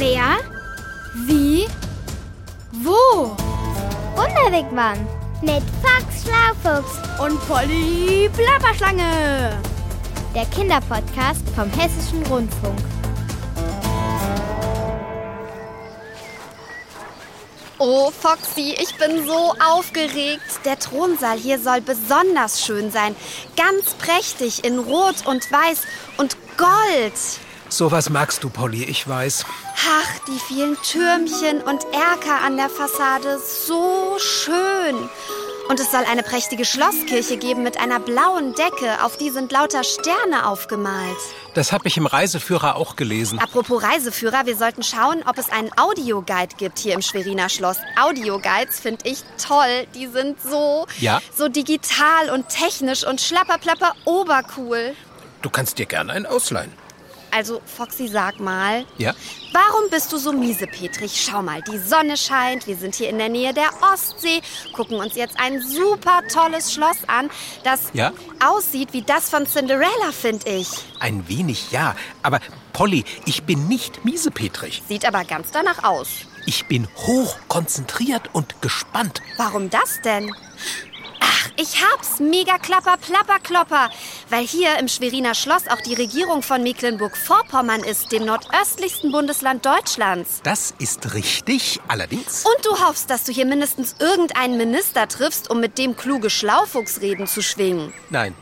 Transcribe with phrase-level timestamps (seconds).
[0.00, 0.38] Wer?
[1.26, 1.68] Wie?
[2.72, 3.36] Wo?
[4.16, 5.06] Wunderwegmann
[5.42, 9.60] mit Fox Schlaufuchs Und Polly Plapperschlange.
[10.34, 12.78] der Kinderpodcast vom Hessischen Rundfunk.
[17.78, 20.64] Oh, Foxy, ich bin so aufgeregt.
[20.64, 23.14] Der Thronsaal hier soll besonders schön sein.
[23.54, 25.82] Ganz prächtig in Rot und Weiß
[26.16, 27.12] und Gold.
[27.70, 29.46] Sowas magst du, Polly, ich weiß.
[29.76, 33.38] Ach, die vielen Türmchen und Erker an der Fassade.
[33.38, 35.08] So schön.
[35.68, 39.04] Und es soll eine prächtige Schlosskirche geben mit einer blauen Decke.
[39.04, 41.16] Auf die sind lauter Sterne aufgemalt.
[41.54, 43.38] Das habe ich im Reiseführer auch gelesen.
[43.38, 47.76] Apropos Reiseführer, wir sollten schauen, ob es einen Audioguide gibt hier im Schweriner Schloss.
[48.02, 49.86] Audioguides finde ich toll.
[49.94, 51.20] Die sind so, Ja?
[51.36, 54.96] so digital und technisch und schlapperplapper obercool.
[55.42, 56.72] Du kannst dir gerne einen ausleihen.
[57.32, 59.14] Also, Foxy, sag mal, Ja?
[59.52, 61.12] warum bist du so miesepetrig?
[61.24, 64.40] Schau mal, die Sonne scheint, wir sind hier in der Nähe der Ostsee,
[64.72, 67.30] gucken uns jetzt ein super tolles Schloss an,
[67.64, 68.12] das Ja?
[68.44, 70.68] aussieht wie das von Cinderella, finde ich.
[70.98, 71.94] Ein wenig ja.
[72.22, 72.40] Aber
[72.72, 74.82] Polly, ich bin nicht miesepetrig.
[74.88, 76.08] Sieht aber ganz danach aus.
[76.46, 79.20] Ich bin hoch konzentriert und gespannt.
[79.36, 80.34] Warum das denn?
[81.42, 82.20] Ach, ich hab's.
[82.20, 83.90] Mega klapper, plapper, klopper.
[84.28, 90.40] Weil hier im Schweriner Schloss auch die Regierung von Mecklenburg-Vorpommern ist, dem nordöstlichsten Bundesland Deutschlands.
[90.42, 92.44] Das ist richtig, allerdings.
[92.44, 97.26] Und du hoffst, dass du hier mindestens irgendeinen Minister triffst, um mit dem kluge Schlaufuchsreden
[97.26, 97.92] zu schwingen.
[98.10, 98.34] Nein,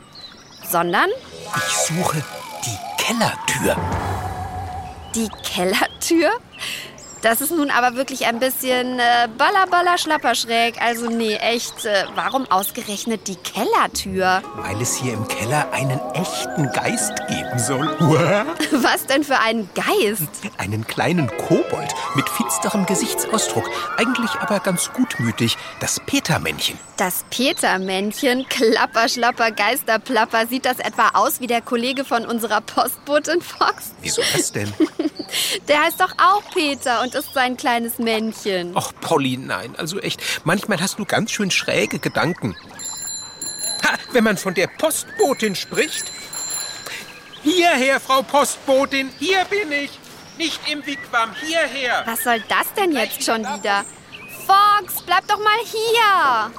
[0.69, 1.09] Sondern
[1.55, 2.23] ich suche
[2.65, 3.75] die Kellertür.
[5.15, 6.31] die Kellertür?
[7.21, 10.81] Das ist nun aber wirklich ein bisschen äh, baller, baller, schlapperschräg.
[10.81, 14.41] Also nee, echt, äh, warum ausgerechnet die Kellertür?
[14.55, 17.87] Weil es hier im Keller einen echten Geist geben soll.
[18.71, 20.29] Was denn für ein Geist?
[20.57, 23.69] Einen kleinen Kobold mit finsterem Gesichtsausdruck.
[23.97, 25.57] Eigentlich aber ganz gutmütig.
[25.81, 26.79] Das Petermännchen.
[26.95, 33.41] Das Petermännchen, Klapper, Schlapper, Geisterplapper, sieht das etwa aus wie der Kollege von unserer Postbotin
[33.41, 33.91] Fox?
[34.01, 34.73] Wieso das denn?
[35.67, 38.75] Der heißt doch auch Peter und ist sein kleines Männchen.
[38.75, 39.75] Och, Polly, nein.
[39.77, 42.55] Also echt, manchmal hast du ganz schön schräge Gedanken.
[43.83, 46.11] Ha, wenn man von der Postbotin spricht.
[47.43, 49.91] Hierher, Frau Postbotin, hier bin ich.
[50.37, 52.03] Nicht im Wigwam, hierher.
[52.05, 53.83] Was soll das denn jetzt schon wieder?
[54.45, 56.51] Fox, bleib doch mal hier!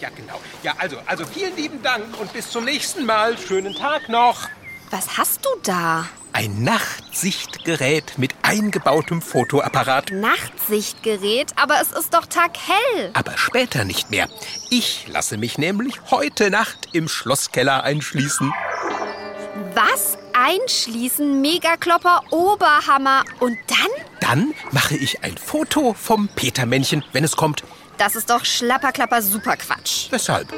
[0.00, 0.40] Ja, genau.
[0.62, 3.36] Ja, also, also vielen lieben Dank und bis zum nächsten Mal.
[3.38, 4.48] Schönen Tag noch.
[4.90, 6.08] Was hast du da?
[6.38, 10.12] Ein Nachtsichtgerät mit eingebautem Fotoapparat.
[10.12, 13.10] Nachtsichtgerät, aber es ist doch taghell.
[13.14, 14.28] Aber später nicht mehr.
[14.70, 18.52] Ich lasse mich nämlich heute Nacht im Schlosskeller einschließen.
[19.74, 20.16] Was?
[20.32, 24.06] Einschließen, Megaklopper, Oberhammer und dann?
[24.20, 27.64] Dann mache ich ein Foto vom Petermännchen, wenn es kommt.
[27.96, 30.06] Das ist doch Schlapperklapper Superquatsch.
[30.12, 30.54] Weshalb?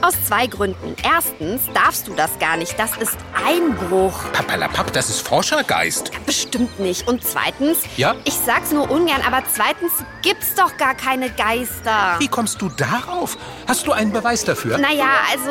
[0.00, 0.94] Aus zwei Gründen.
[1.02, 2.78] Erstens darfst du das gar nicht.
[2.78, 4.14] Das ist Einbruch.
[4.32, 6.12] Papalapap, das ist Forschergeist.
[6.24, 7.08] Bestimmt nicht.
[7.08, 8.14] Und zweitens, Ja?
[8.24, 9.92] ich sag's nur ungern, aber zweitens
[10.22, 12.14] gibt's doch gar keine Geister.
[12.20, 13.36] Wie kommst du darauf?
[13.66, 14.78] Hast du einen Beweis dafür?
[14.78, 15.50] Naja, also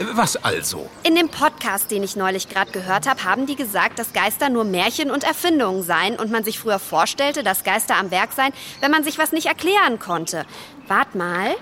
[0.00, 0.90] Äh, Was also?
[1.04, 4.64] in dem Podcast, den ich neulich gerade gehört habe, haben die gesagt, dass Geister nur
[4.64, 8.90] Märchen und Erfindungen seien und man sich früher vorstellte, dass Geister am Werk seien, wenn
[8.90, 10.44] man sich was nicht erklären konnte.
[10.88, 11.54] Wart mal.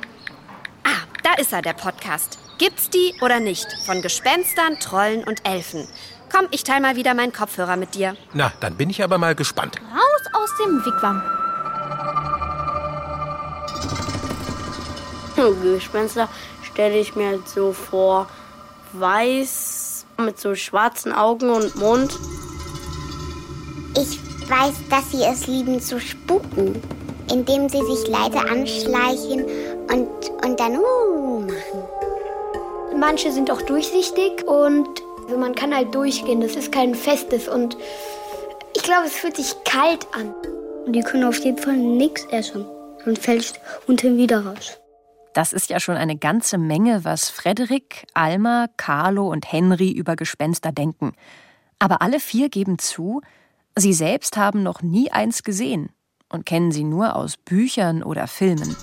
[1.24, 2.38] Da ist er, der Podcast.
[2.58, 3.66] Gibt's die oder nicht?
[3.86, 5.88] Von Gespenstern, Trollen und Elfen.
[6.30, 8.14] Komm, ich teile mal wieder meinen Kopfhörer mit dir.
[8.34, 9.80] Na, dann bin ich aber mal gespannt.
[9.80, 11.22] Raus aus dem Wigwam.
[15.62, 16.28] Gespenster
[16.62, 18.28] stelle ich mir halt so vor,
[18.92, 22.18] weiß mit so schwarzen Augen und Mund.
[23.96, 24.20] Ich
[24.50, 26.82] weiß, dass sie es lieben zu spuken,
[27.30, 30.08] indem sie sich leise anschleichen und,
[30.44, 32.98] und dann uh machen.
[32.98, 34.88] Manche sind auch durchsichtig und
[35.24, 36.40] also man kann halt durchgehen.
[36.40, 37.76] Das ist kein festes und
[38.76, 40.34] ich glaube, es fühlt sich kalt an.
[40.86, 42.66] Und die können auf jeden Fall nichts essen.
[43.04, 44.78] Sonst fällst unten wieder raus.
[45.32, 50.70] Das ist ja schon eine ganze Menge, was Frederik, Alma, Carlo und Henry über Gespenster
[50.70, 51.12] denken.
[51.78, 53.20] Aber alle vier geben zu,
[53.74, 55.90] sie selbst haben noch nie eins gesehen
[56.28, 58.76] und kennen sie nur aus Büchern oder Filmen.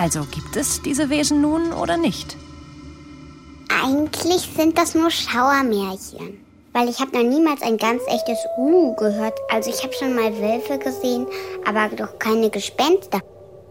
[0.00, 2.36] Also gibt es diese Wesen nun oder nicht?
[3.82, 6.38] Eigentlich sind das nur Schauermärchen.
[6.72, 9.36] Weil ich habe noch niemals ein ganz echtes Uh gehört.
[9.50, 11.26] Also ich habe schon mal Wölfe gesehen,
[11.66, 13.20] aber doch keine Gespenster.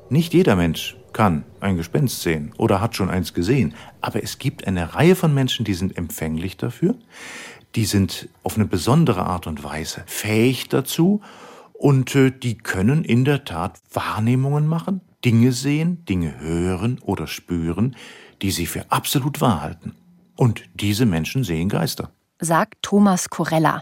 [0.09, 4.67] Nicht jeder Mensch kann ein Gespenst sehen oder hat schon eins gesehen, aber es gibt
[4.67, 6.95] eine Reihe von Menschen, die sind empfänglich dafür,
[7.75, 11.21] die sind auf eine besondere Art und Weise fähig dazu
[11.71, 17.95] Und äh, die können in der Tat Wahrnehmungen machen, Dinge sehen, Dinge hören oder spüren,
[18.41, 19.95] die sie für absolut wahr halten.
[20.35, 22.11] Und diese Menschen sehen Geister.
[22.39, 23.81] Sagt Thomas Corella.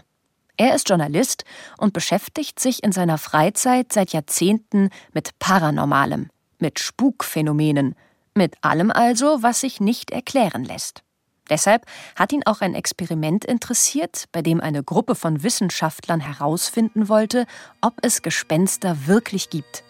[0.56, 1.44] Er ist Journalist
[1.76, 7.94] und beschäftigt sich in seiner Freizeit seit Jahrzehnten mit Paranormalem, mit Spukphänomenen,
[8.34, 11.02] mit allem also, was sich nicht erklären lässt.
[11.50, 11.84] Deshalb
[12.16, 17.46] hat ihn auch ein Experiment interessiert, bei dem eine Gruppe von Wissenschaftlern herausfinden wollte,
[17.82, 19.84] ob es Gespenster wirklich gibt.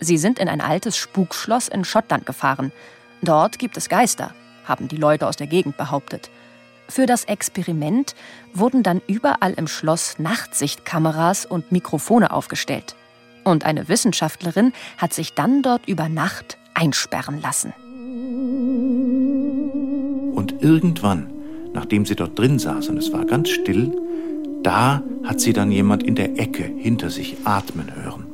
[0.00, 2.72] Sie sind in ein altes Spukschloss in Schottland gefahren.
[3.22, 4.32] Dort gibt es Geister,
[4.64, 6.30] haben die Leute aus der Gegend behauptet.
[6.88, 8.14] Für das Experiment
[8.54, 12.96] wurden dann überall im Schloss Nachtsichtkameras und Mikrofone aufgestellt.
[13.44, 17.74] Und eine Wissenschaftlerin hat sich dann dort über Nacht einsperren lassen.
[20.34, 21.30] Und irgendwann,
[21.74, 23.92] nachdem sie dort drin saß und es war ganz still,
[24.62, 28.27] da hat sie dann jemand in der Ecke hinter sich atmen hören.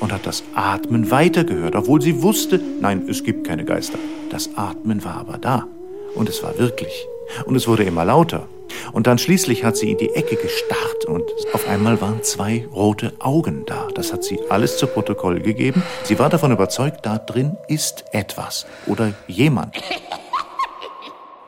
[0.00, 3.98] Und hat das Atmen weitergehört, obwohl sie wusste, nein, es gibt keine Geister.
[4.30, 5.66] Das Atmen war aber da.
[6.14, 7.06] Und es war wirklich.
[7.44, 8.48] Und es wurde immer lauter.
[8.92, 13.12] Und dann schließlich hat sie in die Ecke gestarrt und auf einmal waren zwei rote
[13.18, 13.88] Augen da.
[13.94, 15.82] Das hat sie alles zu Protokoll gegeben.
[16.04, 19.76] Sie war davon überzeugt, da drin ist etwas oder jemand.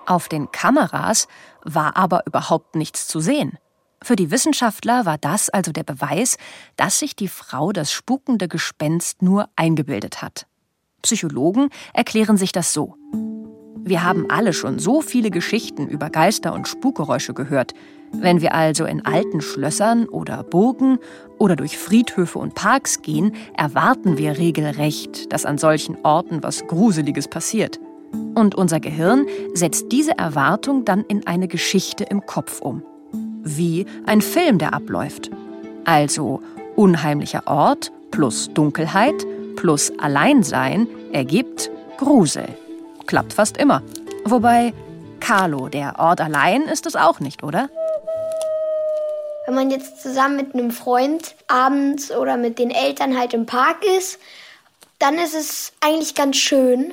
[0.06, 1.28] Auf den Kameras
[1.64, 3.58] war aber überhaupt nichts zu sehen.
[4.04, 6.36] Für die Wissenschaftler war das also der Beweis,
[6.76, 10.46] dass sich die Frau das spukende Gespenst nur eingebildet hat.
[11.02, 12.96] Psychologen erklären sich das so.
[13.84, 17.74] Wir haben alle schon so viele Geschichten über Geister und Spukgeräusche gehört.
[18.12, 20.98] Wenn wir also in alten Schlössern oder Burgen
[21.38, 27.26] oder durch Friedhöfe und Parks gehen, erwarten wir regelrecht, dass an solchen Orten was Gruseliges
[27.26, 27.80] passiert.
[28.34, 32.84] Und unser Gehirn setzt diese Erwartung dann in eine Geschichte im Kopf um.
[33.42, 35.30] Wie ein Film, der abläuft.
[35.84, 36.42] Also
[36.76, 39.14] unheimlicher Ort plus Dunkelheit
[39.56, 42.48] plus Alleinsein ergibt Grusel.
[43.06, 43.82] Klappt fast immer.
[44.24, 44.72] Wobei,
[45.20, 47.68] Carlo, der Ort allein ist es auch nicht, oder?
[49.46, 53.84] Wenn man jetzt zusammen mit einem Freund abends oder mit den Eltern halt im Park
[53.98, 54.18] ist,
[55.00, 56.92] dann ist es eigentlich ganz schön.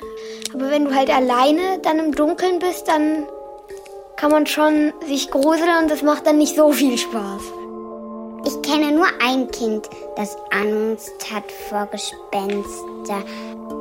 [0.54, 3.28] Aber wenn du halt alleine dann im Dunkeln bist, dann
[4.20, 7.42] kann man schon sich gruseln und das macht dann nicht so viel Spaß.
[8.46, 9.88] Ich kenne nur ein Kind,
[10.18, 13.24] das Angst hat vor Gespenster.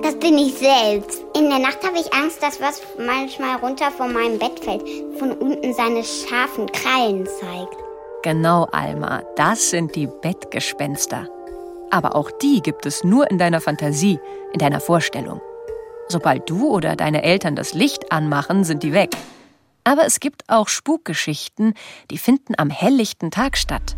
[0.02, 1.24] Das bin ich selbst.
[1.36, 4.82] In der Nacht habe ich Angst, dass was manchmal runter von meinem Bett fällt,
[5.18, 7.76] von unten seine scharfen Krallen zeigt.
[8.22, 11.26] Genau, Alma, das sind die Bettgespenster.
[11.90, 14.20] Aber auch die gibt es nur in deiner Fantasie,
[14.52, 15.40] in deiner Vorstellung.
[16.08, 19.10] Sobald du oder deine Eltern das Licht anmachen, sind die weg.
[19.88, 21.72] Aber es gibt auch Spukgeschichten,
[22.10, 23.96] die finden am helllichten Tag statt.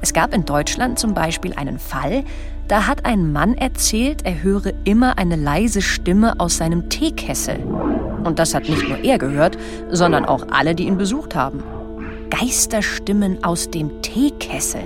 [0.00, 2.22] Es gab in Deutschland zum Beispiel einen Fall,
[2.68, 7.56] da hat ein Mann erzählt, er höre immer eine leise Stimme aus seinem Teekessel.
[8.22, 9.58] Und das hat nicht nur er gehört,
[9.90, 11.60] sondern auch alle, die ihn besucht haben.
[12.30, 14.84] Geisterstimmen aus dem Teekessel.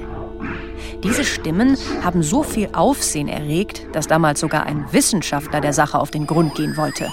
[1.02, 6.10] Diese Stimmen haben so viel Aufsehen erregt, dass damals sogar ein Wissenschaftler der Sache auf
[6.10, 7.10] den Grund gehen wollte.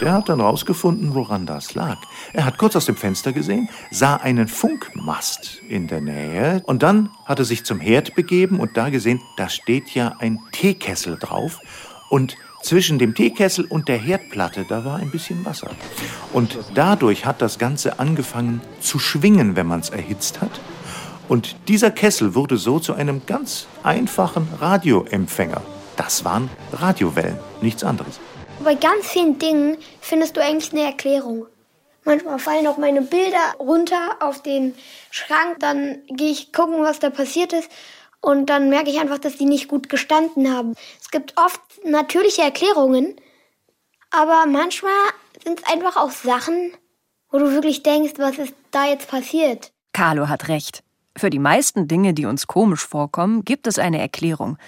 [0.00, 1.98] Der hat dann rausgefunden, woran das lag.
[2.32, 7.10] Er hat kurz aus dem Fenster gesehen, sah einen Funkmast in der Nähe und dann
[7.24, 11.60] hat er sich zum Herd begeben und da gesehen, da steht ja ein Teekessel drauf
[12.10, 15.70] und zwischen dem Teekessel und der Herdplatte, da war ein bisschen Wasser.
[16.32, 20.60] Und dadurch hat das Ganze angefangen zu schwingen, wenn man es erhitzt hat.
[21.28, 25.60] Und dieser Kessel wurde so zu einem ganz einfachen Radioempfänger.
[25.96, 28.18] Das waren Radiowellen, nichts anderes.
[28.60, 31.46] Bei ganz vielen Dingen findest du eigentlich eine Erklärung.
[32.04, 34.74] Manchmal fallen auch meine Bilder runter auf den
[35.10, 37.70] Schrank, dann gehe ich gucken, was da passiert ist
[38.20, 40.74] und dann merke ich einfach, dass die nicht gut gestanden haben.
[41.00, 43.16] Es gibt oft natürliche Erklärungen,
[44.10, 44.92] aber manchmal
[45.44, 46.72] sind es einfach auch Sachen,
[47.30, 49.72] wo du wirklich denkst, was ist da jetzt passiert.
[49.92, 50.82] Carlo hat recht.
[51.16, 54.58] Für die meisten Dinge, die uns komisch vorkommen, gibt es eine Erklärung,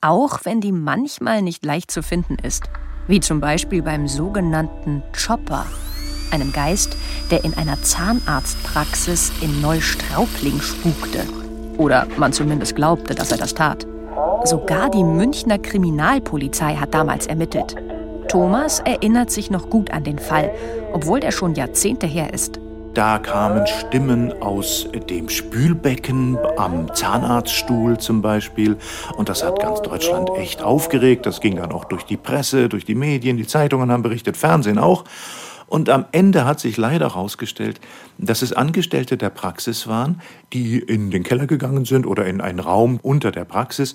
[0.00, 2.64] auch wenn die manchmal nicht leicht zu finden ist
[3.08, 5.66] wie zum Beispiel beim sogenannten Chopper,
[6.30, 6.96] einem Geist,
[7.30, 11.20] der in einer Zahnarztpraxis in Neustraubling spukte.
[11.78, 13.86] Oder man zumindest glaubte, dass er das tat.
[14.44, 17.74] Sogar die Münchner Kriminalpolizei hat damals ermittelt.
[18.28, 20.50] Thomas erinnert sich noch gut an den Fall,
[20.92, 22.60] obwohl der schon Jahrzehnte her ist.
[22.96, 28.78] Da kamen Stimmen aus dem Spülbecken, am Zahnarztstuhl zum Beispiel.
[29.18, 31.26] Und das hat ganz Deutschland echt aufgeregt.
[31.26, 34.78] Das ging dann auch durch die Presse, durch die Medien, die Zeitungen haben berichtet, Fernsehen
[34.78, 35.04] auch.
[35.66, 37.82] Und am Ende hat sich leider herausgestellt,
[38.16, 40.22] dass es Angestellte der Praxis waren,
[40.54, 43.94] die in den Keller gegangen sind oder in einen Raum unter der Praxis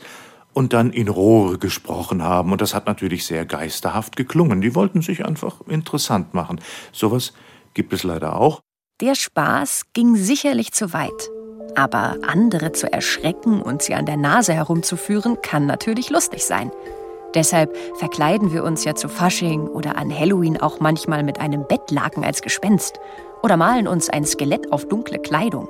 [0.53, 2.51] und dann in Rohre gesprochen haben.
[2.51, 4.61] Und das hat natürlich sehr geisterhaft geklungen.
[4.61, 6.61] Die wollten sich einfach interessant machen.
[6.91, 7.33] Sowas
[7.73, 8.61] gibt es leider auch.
[9.01, 11.31] Der Spaß ging sicherlich zu weit.
[11.75, 16.71] Aber andere zu erschrecken und sie an der Nase herumzuführen, kann natürlich lustig sein.
[17.33, 22.23] Deshalb verkleiden wir uns ja zu Fasching oder an Halloween auch manchmal mit einem Bettlaken
[22.23, 22.99] als Gespenst
[23.41, 25.67] oder malen uns ein Skelett auf dunkle Kleidung.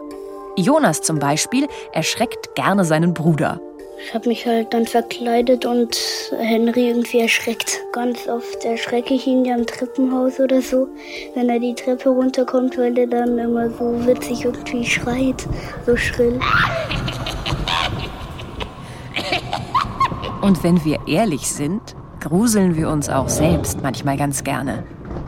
[0.58, 3.62] Jonas zum Beispiel erschreckt gerne seinen Bruder.
[4.04, 5.96] Ich habe mich halt dann verkleidet und
[6.38, 7.80] Henry irgendwie erschreckt.
[7.94, 10.88] Ganz oft erschrecke ich ihn ja im Treppenhaus oder so,
[11.36, 15.48] wenn er die Treppe runterkommt, weil er dann immer so witzig irgendwie schreit,
[15.86, 16.40] so schrill.
[20.42, 24.84] Und wenn wir ehrlich sind, gruseln wir uns auch selbst manchmal ganz gerne.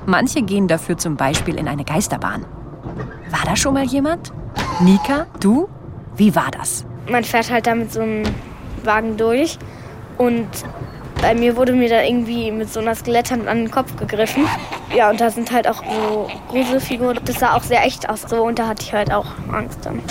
[0.06, 2.46] Manche gehen dafür zum Beispiel in eine Geisterbahn.
[3.30, 4.34] War da schon mal jemand?
[4.82, 5.70] Nika, du?
[6.16, 6.86] Wie war das?
[7.10, 8.24] Man fährt halt da mit so einem
[8.86, 9.58] Wagen durch
[10.18, 10.48] und
[11.22, 14.46] bei mir wurde mir da irgendwie mit so einer Skeletthand an den Kopf gegriffen.
[14.94, 17.20] Ja, und da sind halt auch so Gruselfiguren.
[17.24, 20.02] Das sah auch sehr echt aus so und da hatte ich halt auch Angst dann.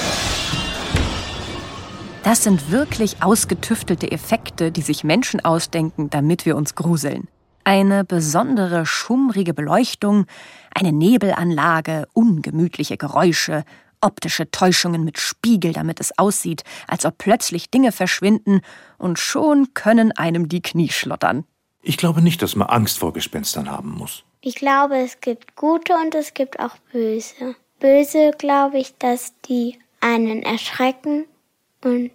[2.22, 7.28] Das sind wirklich ausgetüftelte Effekte, die sich Menschen ausdenken, damit wir uns gruseln.
[7.64, 10.26] Eine besondere schummrige Beleuchtung,
[10.74, 13.64] eine Nebelanlage, ungemütliche Geräusche,
[14.02, 18.60] optische Täuschungen mit Spiegel, damit es aussieht, als ob plötzlich Dinge verschwinden,
[18.98, 21.44] und schon können einem die Knie schlottern.
[21.82, 24.24] Ich glaube nicht, dass man Angst vor Gespenstern haben muss.
[24.40, 27.56] Ich glaube, es gibt gute und es gibt auch böse.
[27.80, 31.24] Böse glaube ich, dass die einen erschrecken
[31.84, 32.10] und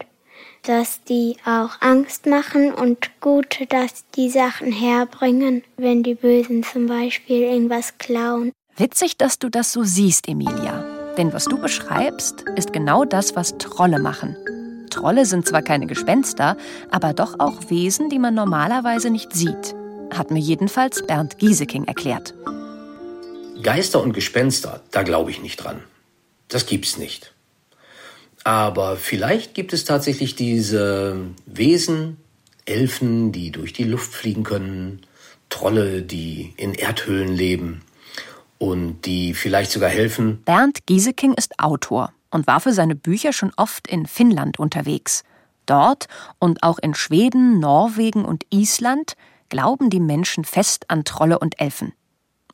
[0.64, 6.88] dass die auch Angst machen und gute, dass die Sachen herbringen, wenn die Bösen zum
[6.88, 8.52] Beispiel irgendwas klauen.
[8.76, 10.97] Witzig, dass du das so siehst, Emilia.
[11.18, 14.38] Denn was du beschreibst, ist genau das, was Trolle machen.
[14.92, 16.56] Trolle sind zwar keine Gespenster,
[16.92, 19.76] aber doch auch Wesen, die man normalerweise nicht sieht.
[20.14, 22.36] Hat mir jedenfalls Bernd Gieseking erklärt.
[23.64, 25.84] Geister und Gespenster, da glaube ich nicht dran.
[26.48, 27.34] Das gibt's nicht.
[28.44, 32.18] Aber vielleicht gibt es tatsächlich diese Wesen,
[32.66, 35.02] Elfen, die durch die Luft fliegen können,
[35.50, 37.82] Trolle, die in Erdhöhlen leben
[38.58, 40.42] und die vielleicht sogar helfen.
[40.44, 45.24] Bernd Gieseking ist Autor und war für seine Bücher schon oft in Finnland unterwegs.
[45.66, 46.08] Dort
[46.40, 49.14] und auch in Schweden, Norwegen und Island
[49.50, 51.94] glauben die Menschen fest an Trolle und Elfen.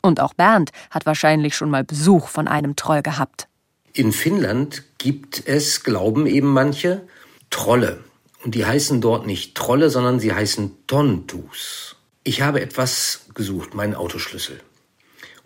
[0.01, 3.48] Und auch Bernd hat wahrscheinlich schon mal Besuch von einem Troll gehabt.
[3.93, 7.07] In Finnland gibt es, glauben eben manche,
[7.50, 8.03] Trolle.
[8.43, 11.95] Und die heißen dort nicht Trolle, sondern sie heißen Tontus.
[12.24, 14.60] Ich habe etwas gesucht, meinen Autoschlüssel.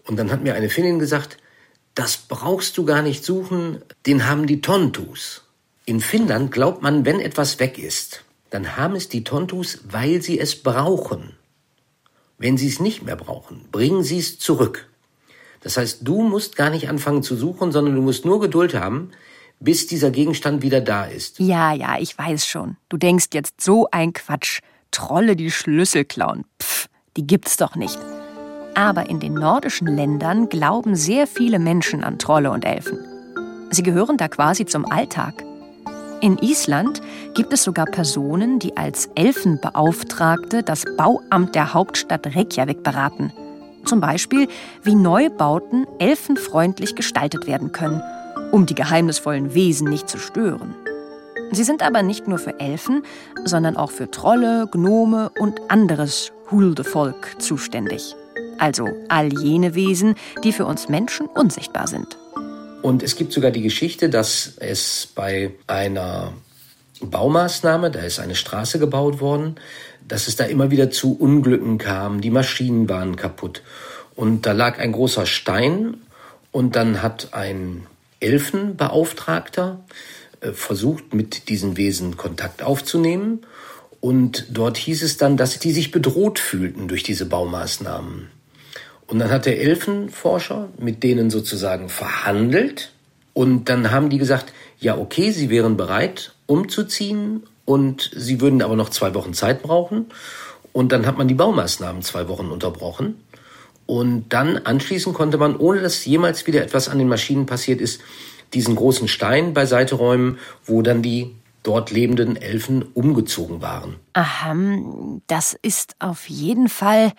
[0.08, 1.38] Und dann hat mir eine Finnin gesagt,
[1.94, 5.44] das brauchst du gar nicht suchen, den haben die Tontus.
[5.86, 10.40] In Finnland glaubt man, wenn etwas weg ist, dann haben es die Tontus, weil sie
[10.40, 11.36] es brauchen.
[12.38, 14.88] Wenn sie es nicht mehr brauchen, bringen sie es zurück.
[15.62, 19.12] Das heißt, du musst gar nicht anfangen zu suchen, sondern du musst nur Geduld haben,
[19.60, 21.40] bis dieser Gegenstand wieder da ist.
[21.40, 22.78] Ja, ja, ich weiß schon.
[22.90, 24.60] Du denkst jetzt so ein Quatsch.
[24.92, 26.46] Trolle, die Schlüssel klauen.
[26.62, 26.88] Pff,
[27.18, 27.98] die gibt's doch nicht.
[28.78, 33.00] Aber in den nordischen Ländern glauben sehr viele Menschen an Trolle und Elfen.
[33.72, 35.44] Sie gehören da quasi zum Alltag.
[36.22, 37.02] In Island
[37.34, 43.34] gibt es sogar Personen, die als Elfenbeauftragte das Bauamt der Hauptstadt Reykjavik beraten.
[43.84, 44.48] Zum Beispiel,
[44.84, 48.04] wie Neubauten elfenfreundlich gestaltet werden können,
[48.52, 50.76] um die geheimnisvollen Wesen nicht zu stören.
[51.52, 53.02] Sie sind aber nicht nur für Elfen,
[53.44, 58.16] sondern auch für Trolle, Gnome und anderes Huldevolk zuständig.
[58.58, 62.18] Also all jene Wesen, die für uns Menschen unsichtbar sind.
[62.82, 66.34] Und es gibt sogar die Geschichte, dass es bei einer
[67.02, 69.56] Baumaßnahme, da ist eine Straße gebaut worden,
[70.08, 73.62] dass es da immer wieder zu Unglücken kam, die Maschinen waren kaputt.
[74.16, 75.98] Und da lag ein großer Stein
[76.52, 77.86] und dann hat ein
[78.20, 79.84] Elfenbeauftragter
[80.42, 83.42] äh, versucht, mit diesen Wesen Kontakt aufzunehmen.
[84.00, 88.30] Und dort hieß es dann, dass die sich bedroht fühlten durch diese Baumaßnahmen.
[89.08, 92.92] Und dann hat der Elfenforscher mit denen sozusagen verhandelt.
[93.34, 98.76] Und dann haben die gesagt, ja, okay, sie wären bereit, umzuziehen und sie würden aber
[98.76, 100.08] noch zwei Wochen Zeit brauchen.
[100.74, 103.22] Und dann hat man die Baumaßnahmen zwei Wochen unterbrochen.
[103.86, 108.02] Und dann anschließend konnte man, ohne dass jemals wieder etwas an den Maschinen passiert ist,
[108.54, 113.96] diesen großen Stein beiseite räumen, wo dann die dort lebenden Elfen umgezogen waren.
[114.14, 114.56] Aha,
[115.28, 117.14] das ist auf jeden Fall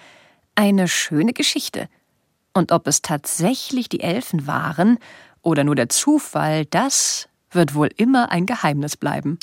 [0.58, 1.88] eine schöne Geschichte.
[2.52, 4.98] Und ob es tatsächlich die Elfen waren
[5.40, 9.38] oder nur der Zufall, das wird wohl immer ein Geheimnis bleiben.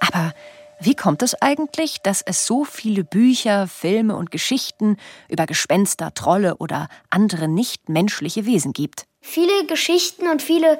[0.00, 0.32] Aber
[0.80, 4.96] wie kommt es eigentlich, dass es so viele Bücher, Filme und Geschichten
[5.28, 9.06] über Gespenster, Trolle oder andere nichtmenschliche Wesen gibt?
[9.20, 10.78] Viele Geschichten und viele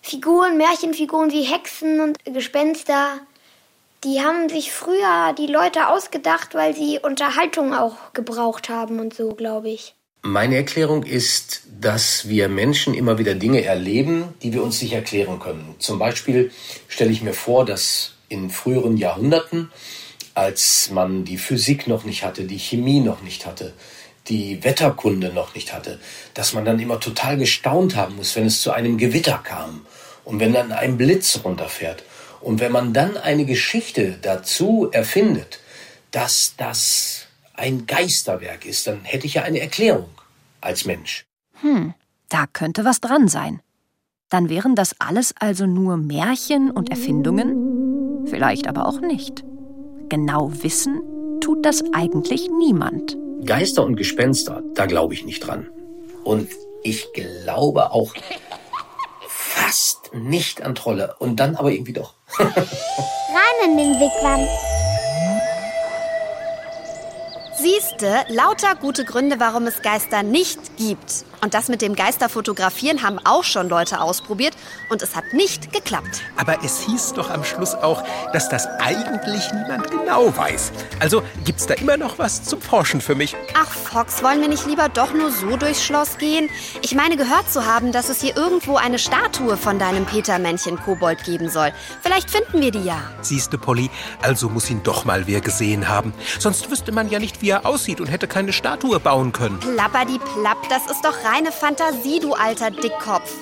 [0.00, 3.20] Figuren, Märchenfiguren wie Hexen und Gespenster,
[4.04, 9.34] die haben sich früher die Leute ausgedacht, weil sie Unterhaltung auch gebraucht haben und so,
[9.34, 9.94] glaube ich.
[10.22, 15.40] Meine Erklärung ist, dass wir Menschen immer wieder Dinge erleben, die wir uns nicht erklären
[15.40, 15.74] können.
[15.78, 16.52] Zum Beispiel
[16.86, 19.70] stelle ich mir vor, dass in früheren Jahrhunderten,
[20.34, 23.72] als man die Physik noch nicht hatte, die Chemie noch nicht hatte,
[24.28, 25.98] die Wetterkunde noch nicht hatte,
[26.34, 29.84] dass man dann immer total gestaunt haben muss, wenn es zu einem Gewitter kam
[30.24, 32.04] und wenn dann ein Blitz runterfährt.
[32.42, 35.60] Und wenn man dann eine Geschichte dazu erfindet,
[36.10, 40.10] dass das ein Geisterwerk ist, dann hätte ich ja eine Erklärung
[40.60, 41.24] als Mensch.
[41.60, 41.94] Hm,
[42.28, 43.60] da könnte was dran sein.
[44.28, 48.26] Dann wären das alles also nur Märchen und Erfindungen?
[48.26, 49.44] Vielleicht aber auch nicht.
[50.08, 51.00] Genau wissen
[51.40, 53.16] tut das eigentlich niemand.
[53.44, 55.68] Geister und Gespenster, da glaube ich nicht dran.
[56.24, 56.48] Und
[56.82, 58.14] ich glaube auch
[59.28, 61.14] fast nicht an Trolle.
[61.18, 62.14] Und dann aber irgendwie doch.
[62.38, 64.71] Rein in den Wigwam.
[67.62, 71.24] Siehste, lauter gute Gründe, warum es Geister nicht gibt.
[71.42, 74.54] Und das mit dem Geisterfotografieren haben auch schon Leute ausprobiert
[74.90, 76.22] und es hat nicht geklappt.
[76.36, 78.02] Aber es hieß doch am Schluss auch,
[78.32, 80.72] dass das eigentlich niemand genau weiß.
[80.98, 83.36] Also gibt's da immer noch was zum Forschen für mich.
[83.54, 86.48] Ach, Fox, wollen wir nicht lieber doch nur so durchs Schloss gehen?
[86.82, 91.24] Ich meine gehört zu haben, dass es hier irgendwo eine Statue von deinem Petermännchen Kobold
[91.24, 91.72] geben soll.
[92.02, 93.00] Vielleicht finden wir die ja.
[93.20, 93.90] Siehste, Polly,
[94.20, 96.12] also muss ihn doch mal wer gesehen haben.
[96.38, 99.60] Sonst wüsste man ja nicht, wie er aussieht und hätte keine Statue bauen können.
[99.60, 103.32] Plapper die Plapp, das ist doch reine Fantasie, du alter Dickkopf.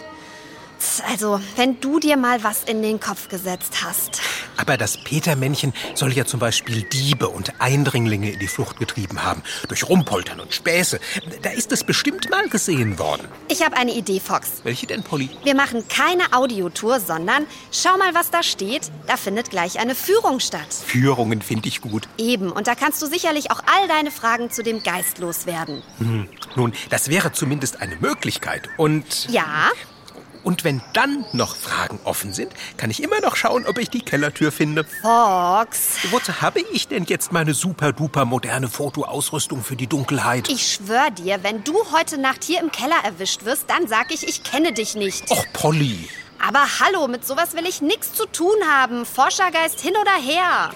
[1.09, 4.21] Also, wenn du dir mal was in den Kopf gesetzt hast.
[4.57, 9.43] Aber das Petermännchen soll ja zum Beispiel Diebe und Eindringlinge in die Flucht getrieben haben.
[9.69, 11.01] Durch Rumpoltern und Späße.
[11.43, 13.29] Da ist es bestimmt mal gesehen worden.
[13.49, 14.61] Ich habe eine Idee, Fox.
[14.65, 15.31] Welche denn, Polly?
[15.45, 18.91] Wir machen keine Audiotour, sondern schau mal, was da steht.
[19.07, 20.73] Da findet gleich eine Führung statt.
[20.87, 22.09] Führungen finde ich gut.
[22.19, 25.83] Eben, und da kannst du sicherlich auch all deine Fragen zu dem Geist loswerden.
[25.99, 26.29] Hm.
[26.57, 28.69] Nun, das wäre zumindest eine Möglichkeit.
[28.77, 29.29] Und.
[29.31, 29.71] Ja?
[30.43, 34.01] Und wenn dann noch Fragen offen sind, kann ich immer noch schauen, ob ich die
[34.01, 34.85] Kellertür finde.
[34.85, 35.97] Fox.
[36.11, 40.49] Wozu habe ich denn jetzt meine super-duper moderne Fotoausrüstung für die Dunkelheit?
[40.49, 44.27] Ich schwör dir, wenn du heute Nacht hier im Keller erwischt wirst, dann sag ich,
[44.27, 45.31] ich kenne dich nicht.
[45.31, 46.09] Och, Polly.
[46.47, 49.05] Aber hallo, mit sowas will ich nichts zu tun haben.
[49.05, 50.71] Forschergeist hin oder her.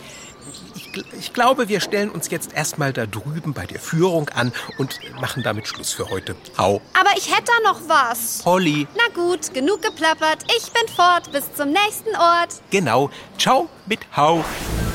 [1.18, 5.42] Ich, glaube, wir stellen uns jetzt erstmal da drüben bei der Führung an und machen
[5.42, 6.37] damit Schluss für heute.
[6.59, 6.80] Hau.
[6.98, 8.40] Aber ich hätte da noch was.
[8.42, 8.87] Polly.
[8.96, 10.44] Na gut, genug geplappert.
[10.57, 11.30] Ich bin fort.
[11.33, 12.61] Bis zum nächsten Ort.
[12.70, 13.11] Genau.
[13.38, 14.44] Ciao mit Hau.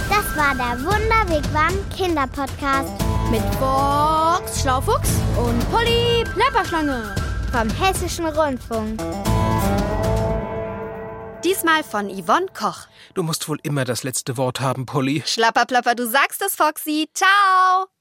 [0.10, 2.92] Das war der Wunderwegwam Kinderpodcast
[3.30, 7.16] Mit Fox Schlaufuchs und Polly Plapperschlange.
[7.52, 9.00] vom Hessischen Rundfunk.
[11.44, 12.88] Diesmal von Yvonne Koch.
[13.20, 15.24] Du musst wohl immer das letzte Wort haben, Polly.
[15.26, 17.10] Schlapperplapper, du sagst es, Foxy.
[17.14, 17.99] Ciao.